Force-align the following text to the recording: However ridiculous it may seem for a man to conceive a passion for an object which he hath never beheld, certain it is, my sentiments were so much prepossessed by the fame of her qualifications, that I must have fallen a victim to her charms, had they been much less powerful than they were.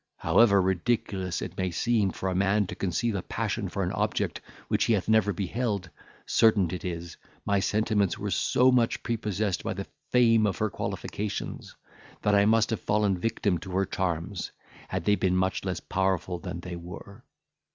However 0.17 0.59
ridiculous 0.59 1.43
it 1.43 1.57
may 1.59 1.69
seem 1.69 2.09
for 2.09 2.27
a 2.27 2.33
man 2.33 2.65
to 2.65 2.73
conceive 2.75 3.13
a 3.13 3.21
passion 3.21 3.69
for 3.69 3.83
an 3.83 3.91
object 3.91 4.41
which 4.67 4.85
he 4.85 4.93
hath 4.93 5.07
never 5.07 5.31
beheld, 5.31 5.91
certain 6.25 6.71
it 6.73 6.83
is, 6.83 7.17
my 7.45 7.59
sentiments 7.59 8.17
were 8.17 8.31
so 8.31 8.71
much 8.71 9.03
prepossessed 9.03 9.63
by 9.63 9.75
the 9.75 9.85
fame 10.09 10.47
of 10.47 10.57
her 10.57 10.71
qualifications, 10.71 11.75
that 12.23 12.33
I 12.33 12.45
must 12.45 12.71
have 12.71 12.81
fallen 12.81 13.17
a 13.17 13.19
victim 13.19 13.59
to 13.59 13.73
her 13.73 13.85
charms, 13.85 14.49
had 14.87 15.05
they 15.05 15.13
been 15.13 15.35
much 15.35 15.63
less 15.65 15.79
powerful 15.79 16.39
than 16.39 16.61
they 16.61 16.75
were. 16.75 17.23